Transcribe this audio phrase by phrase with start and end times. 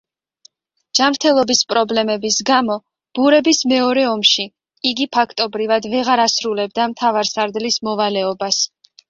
[0.99, 2.77] ჯანმრთელობის პრობლემის გამო
[3.19, 4.47] ბურების მეორე ომში
[4.93, 8.65] იგი ფაქტობრივად ვეღარ ასრულებდა მთავარსარდლის მოვალეობას.